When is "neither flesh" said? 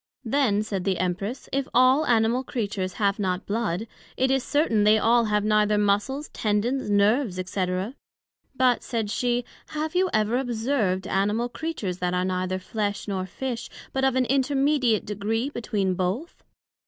12.25-13.07